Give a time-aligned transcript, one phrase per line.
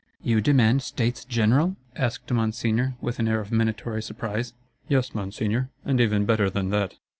[0.23, 6.25] 'You demand States General?' asked Monseigneur with an air of minatory surprise.—'Yes, Monseigneur; and even
[6.25, 6.95] better than that.